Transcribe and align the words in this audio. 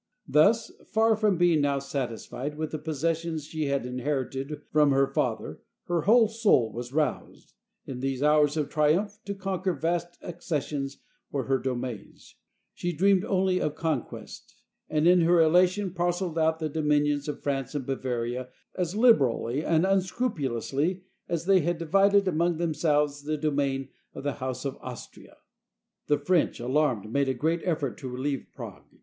Thus, 0.27 0.71
far 0.87 1.15
from 1.15 1.37
being 1.37 1.61
now 1.61 1.77
satisfied 1.77 2.57
with 2.57 2.71
the 2.71 2.79
possessions 2.79 3.45
she 3.45 3.65
had 3.65 3.85
inherited 3.85 4.63
from 4.71 4.89
her 4.89 5.05
father, 5.05 5.61
her 5.83 6.01
whole 6.01 6.27
soul 6.27 6.73
was 6.73 6.91
roused, 6.91 7.53
in 7.85 7.99
these 7.99 8.23
hours 8.23 8.57
of 8.57 8.67
triumph, 8.67 9.19
to 9.25 9.35
conquer 9.35 9.73
vast 9.75 10.17
ac 10.23 10.37
cessions 10.39 10.97
for 11.29 11.43
her 11.43 11.59
domains. 11.59 12.33
She 12.73 12.91
dreamed 12.93 13.23
only 13.25 13.61
of 13.61 13.75
con 13.75 14.03
quest, 14.03 14.55
and 14.89 15.07
in 15.07 15.21
her 15.21 15.39
elation 15.39 15.93
parceled 15.93 16.39
out 16.39 16.57
the 16.57 16.67
dominions 16.67 17.27
of 17.27 17.43
328 17.43 17.85
THE 17.85 17.85
COMMAND 17.85 17.99
OF 17.99 18.03
MARIA 18.03 18.33
THERESA 18.33 18.49
France 18.73 18.93
and 18.95 19.01
Bavaria 19.03 19.13
as 19.13 19.19
liberally 19.59 19.63
and 19.63 19.85
as 19.85 19.93
unscrupulously 19.93 21.03
as 21.29 21.45
they 21.45 21.59
had 21.59 21.77
divided 21.77 22.27
among 22.27 22.57
themselves 22.57 23.21
the 23.21 23.37
domain 23.37 23.89
of 24.15 24.23
the 24.23 24.33
House 24.41 24.65
of 24.65 24.77
Austria. 24.81 25.37
The 26.07 26.17
French, 26.17 26.59
alarmed, 26.59 27.13
made 27.13 27.29
a 27.29 27.35
great 27.35 27.61
effort 27.63 27.99
to 27.99 28.09
relieve 28.09 28.47
Prague. 28.55 28.97